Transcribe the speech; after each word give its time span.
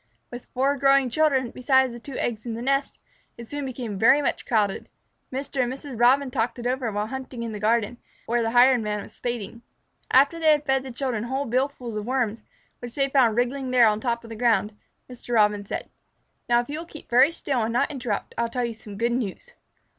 With 0.31 0.47
four 0.47 0.77
growing 0.79 1.11
children 1.11 1.51
besides 1.51 1.93
the 1.93 1.99
two 1.99 2.17
eggs 2.17 2.43
in 2.43 2.55
the 2.55 2.61
nest, 2.63 2.97
it 3.37 3.47
soon 3.51 3.65
became 3.67 3.99
very 3.99 4.19
much 4.19 4.47
crowded. 4.47 4.89
Mr. 5.31 5.61
and 5.61 5.71
Mrs. 5.71 5.99
Robin 5.99 6.31
talked 6.31 6.57
it 6.57 6.65
over 6.65 6.91
while 6.91 7.05
hunting 7.05 7.43
in 7.43 7.51
the 7.51 7.59
garden, 7.59 7.97
where 8.25 8.41
the 8.41 8.49
Hired 8.49 8.81
Man 8.81 9.03
was 9.03 9.13
spading. 9.13 9.61
After 10.09 10.39
they 10.39 10.53
had 10.53 10.65
fed 10.65 10.81
the 10.81 10.89
children 10.89 11.25
whole 11.25 11.45
billfuls 11.45 11.95
of 11.95 12.07
Worms, 12.07 12.41
which 12.79 12.95
they 12.95 13.03
had 13.03 13.13
found 13.13 13.35
wriggling 13.37 13.69
there 13.69 13.87
on 13.87 13.99
top 13.99 14.23
of 14.23 14.31
the 14.31 14.35
ground, 14.35 14.75
Mr. 15.07 15.35
Robin 15.35 15.63
said: 15.67 15.87
"Now, 16.49 16.61
if 16.61 16.67
you 16.69 16.79
will 16.79 16.87
keep 16.87 17.07
very 17.07 17.29
still 17.29 17.61
and 17.61 17.71
not 17.73 17.91
interrupt, 17.91 18.33
I 18.39 18.41
will 18.41 18.49
tell 18.49 18.65
you 18.65 18.73
some 18.73 18.97
good 18.97 19.11
news." 19.11 19.53